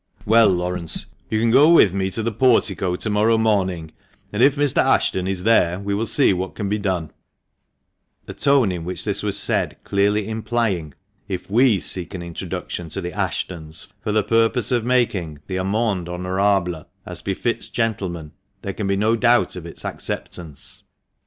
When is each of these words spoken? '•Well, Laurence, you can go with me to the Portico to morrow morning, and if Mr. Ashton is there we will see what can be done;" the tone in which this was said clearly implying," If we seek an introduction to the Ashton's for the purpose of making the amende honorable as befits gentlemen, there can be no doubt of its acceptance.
'•Well, 0.25 0.57
Laurence, 0.57 1.13
you 1.29 1.39
can 1.39 1.51
go 1.51 1.69
with 1.71 1.93
me 1.93 2.09
to 2.09 2.23
the 2.23 2.31
Portico 2.31 2.95
to 2.95 3.07
morrow 3.11 3.37
morning, 3.37 3.91
and 4.33 4.41
if 4.41 4.55
Mr. 4.55 4.81
Ashton 4.83 5.27
is 5.27 5.43
there 5.43 5.79
we 5.79 5.93
will 5.93 6.07
see 6.07 6.33
what 6.33 6.55
can 6.55 6.67
be 6.67 6.79
done;" 6.79 7.11
the 8.25 8.33
tone 8.33 8.71
in 8.71 8.83
which 8.83 9.05
this 9.05 9.21
was 9.21 9.37
said 9.37 9.77
clearly 9.83 10.27
implying," 10.27 10.95
If 11.37 11.51
we 11.51 11.79
seek 11.79 12.15
an 12.15 12.23
introduction 12.23 12.89
to 12.89 13.01
the 13.01 13.13
Ashton's 13.13 13.89
for 14.03 14.11
the 14.11 14.23
purpose 14.23 14.71
of 14.71 14.83
making 14.83 15.37
the 15.45 15.57
amende 15.57 16.09
honorable 16.09 16.87
as 17.05 17.21
befits 17.21 17.69
gentlemen, 17.69 18.31
there 18.63 18.73
can 18.73 18.87
be 18.87 18.95
no 18.95 19.15
doubt 19.15 19.55
of 19.55 19.67
its 19.67 19.85
acceptance. 19.85 20.81